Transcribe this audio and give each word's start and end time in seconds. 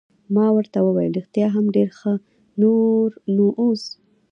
ما 0.35 0.47
ورته 0.55 0.77
وویل: 0.81 1.13
رښتیا 1.19 1.47
هم 1.55 1.65
ډېر 1.75 1.89
ښه، 1.99 2.13
نور 2.61 3.05
نو 3.35 3.45
اوس. 3.61 3.83